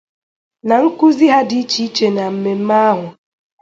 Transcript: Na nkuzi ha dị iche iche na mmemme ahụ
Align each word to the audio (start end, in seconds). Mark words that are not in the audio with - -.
Na 0.67 0.75
nkuzi 0.83 1.25
ha 1.33 1.39
dị 1.49 1.57
iche 1.63 1.79
iche 1.87 2.07
na 2.15 2.23
mmemme 2.33 2.75
ahụ 2.89 3.07